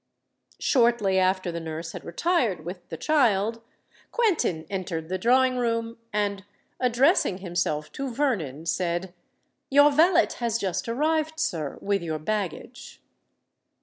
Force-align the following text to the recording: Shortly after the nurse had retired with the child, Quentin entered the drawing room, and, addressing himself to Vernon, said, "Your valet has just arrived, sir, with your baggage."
Shortly 0.57 1.19
after 1.19 1.51
the 1.51 1.59
nurse 1.59 1.91
had 1.91 2.03
retired 2.03 2.65
with 2.65 2.89
the 2.89 2.97
child, 2.97 3.61
Quentin 4.11 4.65
entered 4.67 5.09
the 5.09 5.19
drawing 5.19 5.57
room, 5.57 5.99
and, 6.11 6.43
addressing 6.79 7.37
himself 7.37 7.91
to 7.91 8.09
Vernon, 8.11 8.65
said, 8.65 9.13
"Your 9.69 9.91
valet 9.91 10.29
has 10.39 10.57
just 10.57 10.89
arrived, 10.89 11.39
sir, 11.39 11.77
with 11.81 12.01
your 12.01 12.17
baggage." 12.17 12.99